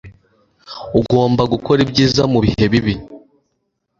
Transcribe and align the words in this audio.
Ugomba 0.99 1.43
gukora 1.53 1.79
ibyiza 1.85 2.23
mubihe 2.31 2.65
bibi. 2.71 2.95